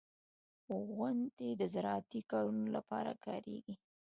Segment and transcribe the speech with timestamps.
[0.95, 3.75] •غونډۍ د زراعتي کارونو لپاره کارېږي.